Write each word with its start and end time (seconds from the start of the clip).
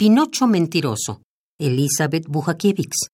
Pinocho 0.00 0.46
mentiroso, 0.46 1.20
Elizabeth 1.58 2.26
Bujakiewicz. 2.26 3.10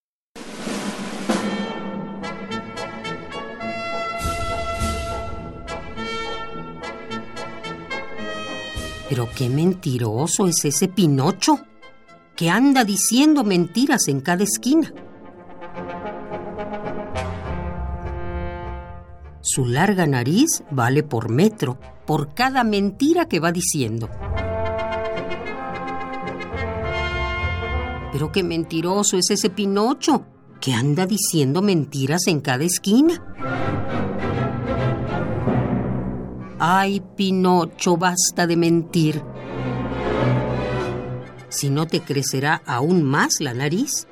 Pero 9.09 9.29
qué 9.35 9.49
mentiroso 9.49 10.47
es 10.47 10.65
ese 10.65 10.87
Pinocho, 10.87 11.59
que 12.37 12.51
anda 12.51 12.85
diciendo 12.85 13.43
mentiras 13.43 14.07
en 14.07 14.21
cada 14.21 14.45
esquina. 14.45 14.95
Su 19.41 19.65
larga 19.65 20.07
nariz 20.07 20.63
vale 20.71 21.03
por 21.03 21.31
metro, 21.31 21.81
por 22.07 22.33
cada 22.33 22.63
mentira 22.63 23.27
que 23.27 23.41
va 23.41 23.51
diciendo. 23.51 24.09
Pero 28.17 28.33
qué 28.33 28.43
mentiroso 28.43 29.19
es 29.19 29.29
ese 29.29 29.51
Pinocho, 29.51 30.25
que 30.59 30.73
anda 30.73 31.05
diciendo 31.05 31.61
mentiras 31.61 32.29
en 32.29 32.41
cada 32.41 32.65
esquina. 32.65 33.23
Ay, 36.59 37.03
Pinocho, 37.15 37.99
basta 37.99 38.47
de 38.47 38.57
mentir. 38.57 39.23
Si 41.51 41.69
no 41.69 41.87
te 41.87 42.01
crecerá 42.01 42.63
aún 42.65 43.03
más 43.03 43.39
la 43.41 43.53
nariz. 43.53 44.09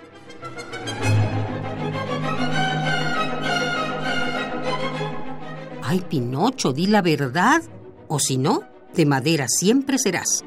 Ay, 5.83 6.05
Pinocho, 6.11 6.75
di 6.75 6.89
la 6.89 7.01
verdad, 7.01 7.63
o 8.09 8.19
si 8.19 8.37
no, 8.37 8.65
de 8.95 9.07
madera 9.07 9.47
siempre 9.49 9.97
serás. 9.99 10.45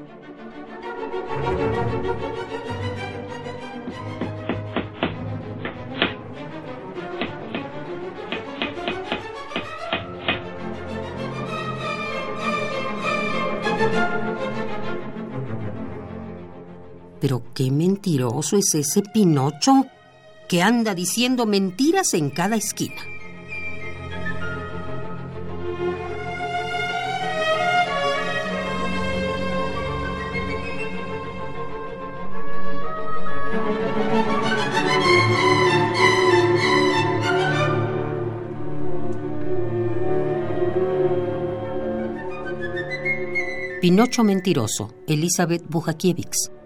Pero 17.19 17.43
qué 17.53 17.71
mentiroso 17.71 18.57
es 18.57 18.73
ese 18.75 19.01
Pinocho 19.01 19.85
que 20.47 20.61
anda 20.61 20.95
diciendo 20.95 21.45
mentiras 21.45 22.13
en 22.13 22.29
cada 22.29 22.55
esquina. 22.55 23.01
Pinocho 43.87 44.23
Mentiroso, 44.23 44.89
Elizabeth 45.07 45.63
Bujakiewicz. 45.69 46.56